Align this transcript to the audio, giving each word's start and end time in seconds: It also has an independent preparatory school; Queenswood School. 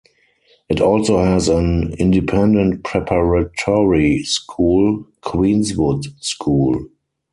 It 0.67 0.81
also 0.81 1.19
has 1.19 1.47
an 1.47 1.93
independent 1.99 2.83
preparatory 2.83 4.23
school; 4.23 5.05
Queenswood 5.21 6.05
School. 6.23 6.87